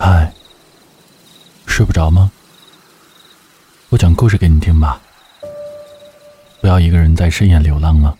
[0.00, 0.32] 嗨，
[1.66, 2.30] 睡不着吗？
[3.88, 5.02] 我讲故事给你听吧。
[6.60, 8.16] 不要一个人在深夜流浪了，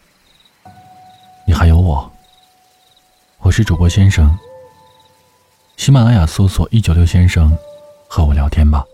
[1.46, 2.11] 你还有我。
[3.38, 4.37] 我是主播先生。
[5.77, 7.56] 喜马拉雅搜索“一九六先生”，
[8.10, 8.84] 和我聊天吧。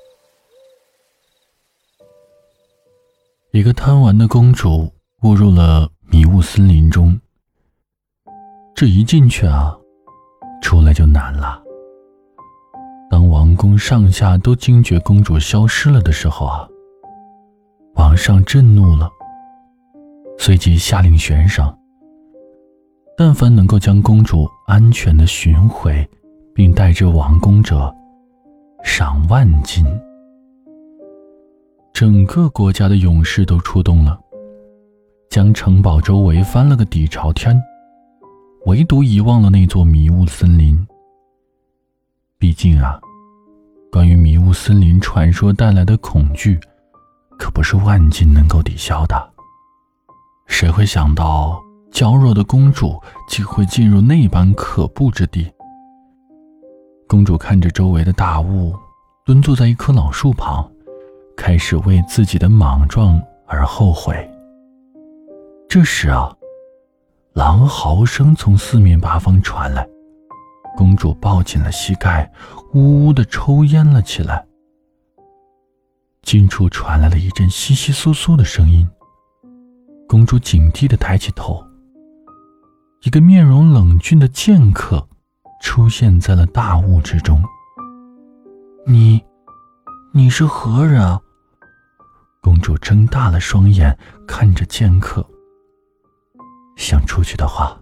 [3.53, 4.93] 一个贪玩的公主
[5.23, 7.19] 误入了迷雾森林中，
[8.75, 9.75] 这一进去啊，
[10.61, 11.64] 出来就难了。
[13.55, 16.69] 宫上下都惊觉公主消失了的时候啊，
[17.95, 19.11] 王上震怒了，
[20.39, 21.77] 随即下令悬赏。
[23.17, 26.09] 但凡能够将公主安全的寻回，
[26.53, 27.95] 并带至王宫者，
[28.83, 29.85] 赏万金。
[31.93, 34.19] 整个国家的勇士都出动了，
[35.31, 37.57] 将城堡周围翻了个底朝天，
[38.67, 40.77] 唯独遗忘了那座迷雾森林。
[42.37, 43.01] 毕竟啊，
[43.95, 46.59] 关于迷雾森林传说带来的恐惧，
[47.39, 49.31] 可不是万金能够抵消的。
[50.49, 55.49] 谁会想到娇弱的公主竟会进入那般可怖之地？
[57.07, 58.75] 公主看着周围的大雾，
[59.25, 60.69] 蹲坐在一棵老树旁。
[61.37, 64.29] 开始为自己的莽撞而后悔。
[65.69, 66.35] 这时啊，
[67.33, 69.87] 狼嚎声从四面八方传来，
[70.77, 72.31] 公主抱紧了膝盖，
[72.73, 74.45] 呜呜的抽烟了起来。
[76.23, 78.89] 近处传来了一阵窸窸窣窣的声音，
[80.09, 81.65] 公主警惕的抬起头，
[83.03, 85.07] 一个面容冷峻的剑客
[85.61, 87.43] 出现在了大雾之中。
[88.87, 89.23] 你。
[90.17, 91.21] 你是何人啊？
[92.41, 95.27] 公主睁大了双眼看着剑客。
[96.77, 97.77] 想出去的话，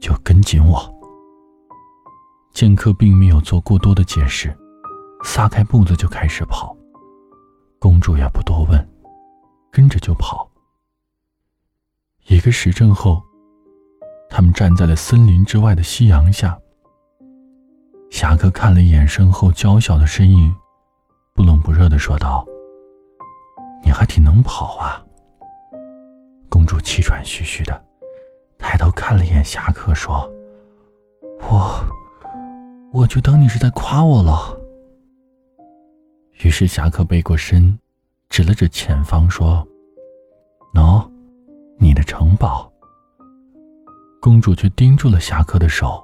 [0.00, 0.93] 就跟紧我。
[2.54, 4.56] 剑客并没有做过多的解释，
[5.24, 6.74] 撒开步子就开始跑。
[7.80, 8.88] 公主也不多问，
[9.72, 10.48] 跟着就跑。
[12.28, 13.20] 一个时辰后，
[14.30, 16.56] 他们站在了森林之外的夕阳下。
[18.08, 20.54] 侠客看了一眼身后娇小的身影。
[21.34, 22.46] 不冷不热的说道
[23.84, 25.04] ：“你还挺能跑啊。”
[26.48, 27.84] 公主气喘吁吁的
[28.56, 30.32] 抬头看了一眼侠客，说
[31.50, 31.84] ：“我，
[32.94, 34.56] 我就当你是在夸我了。”
[36.44, 37.76] 于是侠客背过身，
[38.28, 39.66] 指了指前方，说
[40.74, 41.04] ：“喏，
[41.76, 42.72] 你的城堡。”
[44.22, 46.00] 公主却盯住了侠客的手，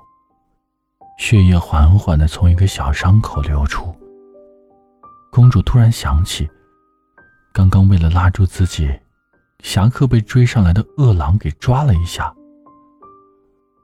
[1.16, 3.94] 血液缓缓的从一个小伤口流出。
[5.30, 6.50] 公主突然想起，
[7.54, 8.92] 刚刚为了拉住自己，
[9.62, 12.34] 侠客被追上来的恶狼给抓了一下。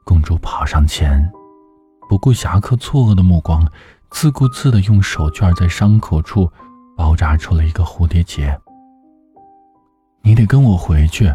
[0.04, 1.30] 公主跑上前，
[2.08, 3.66] 不顾侠客错愕的目光，
[4.10, 6.50] 自顾自的用手绢在伤口处
[6.96, 8.58] 包扎出了一个蝴蝶结。
[10.22, 11.32] 你得跟我回去。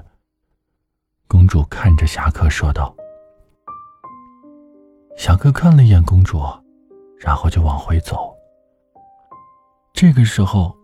[1.27, 2.93] 公主看着侠客说道。
[5.17, 6.41] 侠客看了一眼公主，
[7.19, 8.33] 然后就往回走。
[9.93, 10.75] 这个时候，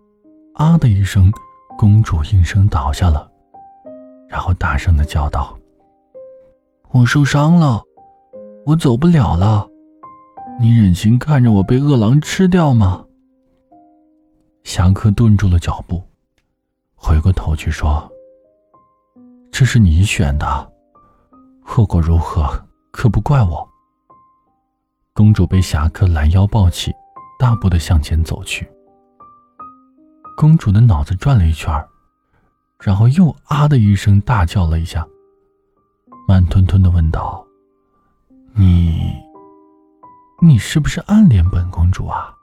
[0.56, 1.32] 啊的一声，
[1.78, 3.30] 公主应声倒下了，
[4.30, 5.58] 然后大声的叫道
[6.92, 7.82] ：“我受伤了，
[8.66, 9.68] 我走不了了，
[10.60, 13.06] 你忍心看着我被饿狼吃掉吗？”
[14.64, 16.04] 侠客顿住了脚步，
[16.96, 18.12] 回过头去说
[19.52, 20.72] ：“这是你选的，
[21.64, 22.50] 后果如何，
[22.92, 23.68] 可不怪我。”
[25.14, 26.94] 公主被侠客拦腰抱起，
[27.40, 28.70] 大步的向前走去。
[30.36, 31.74] 公主的脑子转了一圈
[32.80, 35.08] 然后又啊的一声大叫了一下，
[36.28, 37.44] 慢吞吞的问道
[38.54, 39.07] ：“你，
[40.48, 42.34] 你是不是暗恋本公主啊？”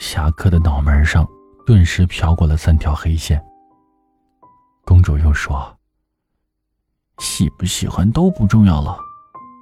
[0.00, 1.24] 侠客的脑门上
[1.64, 3.40] 顿时飘过了三条黑线。
[4.84, 5.72] 公主又说
[7.22, 8.98] ：“喜不喜欢都不重要了，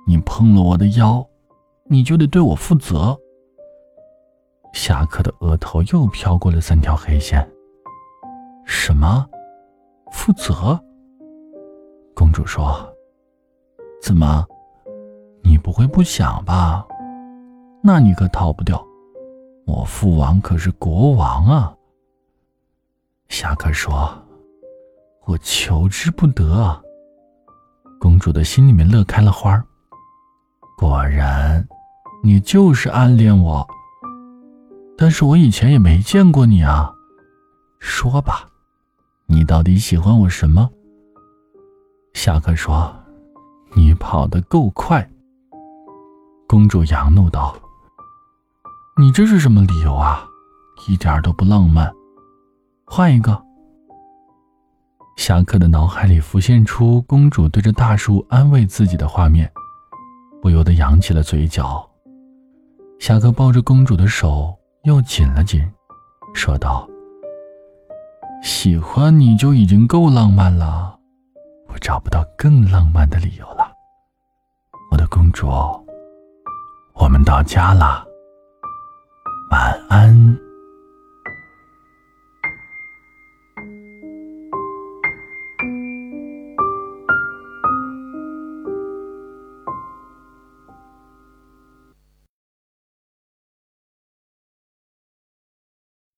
[0.06, 1.22] 你碰了我的腰，
[1.84, 3.14] 你就得对我负责。”
[4.72, 7.46] 侠客的额头又飘过了三条黑线。
[8.64, 9.28] 什么？
[10.12, 10.82] 负责？
[12.14, 12.90] 公主说
[14.00, 14.46] ：“怎么？
[15.60, 16.84] 不会不想吧？
[17.82, 18.84] 那你可逃不掉。
[19.66, 21.72] 我父王可是国王啊。”
[23.28, 24.12] 侠客说
[25.26, 26.82] ：“我求之不得。”
[28.00, 29.62] 公主的心里面乐开了花
[30.76, 31.68] 果然，
[32.24, 33.66] 你就是暗恋我。
[34.96, 36.92] 但是我以前也没见过你啊，
[37.78, 38.48] 说吧，
[39.26, 40.68] 你到底喜欢我什么？
[42.14, 42.92] 侠客说
[43.76, 45.08] ：“你跑得够快。”
[46.50, 47.54] 公主扬怒道
[48.98, 50.26] ：“你这是什么理由啊？
[50.88, 51.88] 一点都不浪漫。
[52.84, 53.40] 换一个。
[55.16, 59.48] 侠客的脑海里浮现出公主对着大树安慰自己的画面，
[60.42, 61.88] 不由得扬起了嘴角。
[62.98, 64.52] 侠客抱着公主的手
[64.82, 65.64] 又紧了紧，
[66.34, 66.84] 说道
[68.42, 70.98] ：“喜欢你就已经够浪漫了，
[71.68, 73.70] 我找不到更浪漫的理由了。
[74.90, 75.46] 我的公主，
[77.00, 78.04] 我们到家了，
[79.50, 80.38] 晚安。”